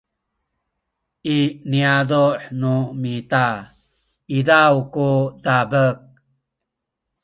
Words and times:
i 1.37 1.39
niyazu’ 1.69 2.23
nu 2.59 2.75
mita 3.01 3.45
izaw 4.37 4.75
ku 4.93 5.07
dabek 5.43 5.97